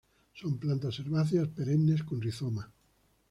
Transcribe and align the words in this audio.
Son 0.33 0.57
plantas 0.61 0.97
herbáceas 0.99 1.49
perennes 1.57 2.01
con 2.07 2.17
rizoma. 2.27 2.63